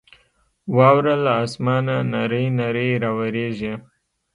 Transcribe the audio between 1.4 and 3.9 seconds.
اسمانه نرۍ نرۍ راورېږي.